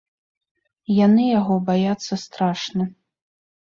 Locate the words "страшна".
2.25-2.93